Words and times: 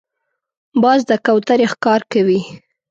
باز 0.81 0.99
د 1.09 1.11
کوترې 1.25 1.65
ښکار 1.73 2.01
کوي 2.11 2.41